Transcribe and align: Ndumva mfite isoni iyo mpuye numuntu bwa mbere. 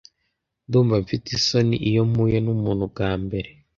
Ndumva 0.67 0.95
mfite 1.03 1.27
isoni 1.37 1.75
iyo 1.89 2.01
mpuye 2.11 2.37
numuntu 2.41 2.83
bwa 2.93 3.11
mbere. 3.23 3.49